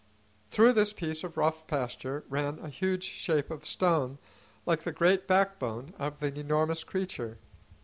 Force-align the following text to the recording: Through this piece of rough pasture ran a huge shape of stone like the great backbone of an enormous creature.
Through 0.49 0.73
this 0.73 0.93
piece 0.93 1.23
of 1.23 1.37
rough 1.37 1.67
pasture 1.67 2.23
ran 2.27 2.57
a 2.57 2.69
huge 2.69 3.03
shape 3.03 3.51
of 3.51 3.67
stone 3.67 4.17
like 4.65 4.81
the 4.81 4.91
great 4.91 5.27
backbone 5.27 5.93
of 5.99 6.23
an 6.23 6.37
enormous 6.37 6.83
creature. 6.83 7.37